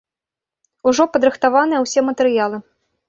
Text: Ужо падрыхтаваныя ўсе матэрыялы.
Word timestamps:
Ужо 0.91 1.03
падрыхтаваныя 1.17 1.83
ўсе 1.85 1.99
матэрыялы. 2.09 2.57